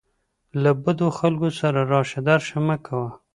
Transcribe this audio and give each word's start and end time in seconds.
له 0.61 0.71
بدو 0.83 1.07
خلکو 1.19 1.49
سره 1.59 1.79
راشه 1.91 2.19
درشه 2.27 2.57
مه 2.67 2.77
کوه. 2.85 3.09